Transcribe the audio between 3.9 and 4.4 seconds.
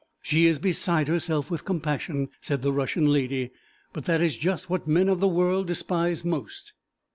'but that is